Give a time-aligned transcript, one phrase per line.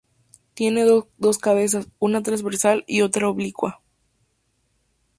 [0.55, 0.83] Tiene
[1.19, 3.83] dos cabezas, una transversa y otra oblicua.